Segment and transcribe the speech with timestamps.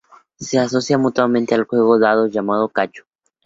[0.39, 3.03] Se asocia comúnmente al juego de dados llamado cacho.